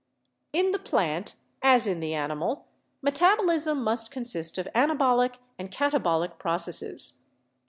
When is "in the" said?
0.51-0.79, 1.85-2.15